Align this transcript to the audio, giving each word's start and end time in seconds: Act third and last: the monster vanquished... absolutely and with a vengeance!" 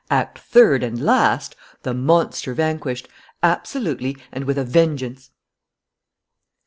Act 0.09 0.39
third 0.39 0.81
and 0.81 0.99
last: 0.99 1.55
the 1.83 1.93
monster 1.93 2.55
vanquished... 2.55 3.07
absolutely 3.43 4.17
and 4.31 4.45
with 4.45 4.57
a 4.57 4.63
vengeance!" 4.63 5.29